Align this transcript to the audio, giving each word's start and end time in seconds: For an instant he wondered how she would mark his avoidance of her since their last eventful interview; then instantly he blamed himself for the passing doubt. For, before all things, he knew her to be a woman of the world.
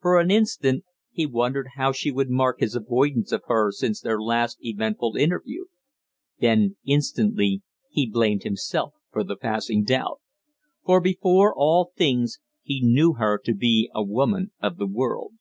For 0.00 0.18
an 0.18 0.32
instant 0.32 0.82
he 1.12 1.26
wondered 1.26 1.68
how 1.76 1.92
she 1.92 2.10
would 2.10 2.28
mark 2.28 2.58
his 2.58 2.74
avoidance 2.74 3.30
of 3.30 3.42
her 3.46 3.70
since 3.70 4.00
their 4.00 4.20
last 4.20 4.58
eventful 4.62 5.14
interview; 5.16 5.66
then 6.40 6.74
instantly 6.84 7.62
he 7.88 8.10
blamed 8.10 8.42
himself 8.42 8.94
for 9.12 9.22
the 9.22 9.36
passing 9.36 9.84
doubt. 9.84 10.18
For, 10.84 11.00
before 11.00 11.54
all 11.54 11.92
things, 11.96 12.40
he 12.64 12.80
knew 12.82 13.12
her 13.12 13.38
to 13.44 13.54
be 13.54 13.88
a 13.94 14.02
woman 14.02 14.50
of 14.60 14.76
the 14.76 14.88
world. 14.88 15.34